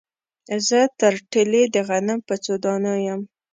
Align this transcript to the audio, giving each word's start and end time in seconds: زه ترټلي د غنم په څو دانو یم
زه 0.67 0.79
ترټلي 0.99 1.63
د 1.75 1.77
غنم 1.87 2.19
په 2.27 2.35
څو 2.43 2.53
دانو 2.63 2.93
یم 3.07 3.21